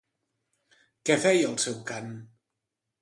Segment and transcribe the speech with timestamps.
[1.09, 2.09] Què feia el seu cant?